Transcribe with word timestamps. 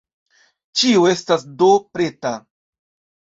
Ĉio 0.81 1.03
estas 1.09 1.45
do 1.59 1.69
preta. 1.97 2.31